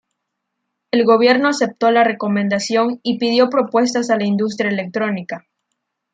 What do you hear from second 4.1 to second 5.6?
la industria electrónica.